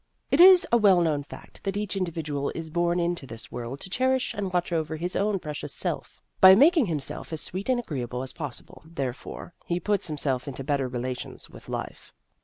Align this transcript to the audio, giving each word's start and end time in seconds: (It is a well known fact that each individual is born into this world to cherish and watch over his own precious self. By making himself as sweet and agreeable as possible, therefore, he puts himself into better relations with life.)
(It 0.31 0.41
is 0.41 0.65
a 0.71 0.77
well 0.77 0.99
known 1.01 1.21
fact 1.21 1.63
that 1.63 1.77
each 1.77 1.95
individual 1.95 2.49
is 2.55 2.71
born 2.71 2.99
into 2.99 3.27
this 3.27 3.51
world 3.51 3.79
to 3.81 3.89
cherish 3.91 4.33
and 4.33 4.51
watch 4.51 4.71
over 4.71 4.95
his 4.95 5.15
own 5.15 5.37
precious 5.37 5.71
self. 5.75 6.19
By 6.39 6.55
making 6.55 6.87
himself 6.87 7.31
as 7.31 7.41
sweet 7.41 7.69
and 7.69 7.79
agreeable 7.79 8.23
as 8.23 8.33
possible, 8.33 8.81
therefore, 8.83 9.53
he 9.67 9.79
puts 9.79 10.07
himself 10.07 10.47
into 10.47 10.63
better 10.63 10.87
relations 10.87 11.51
with 11.51 11.69
life.) 11.69 12.11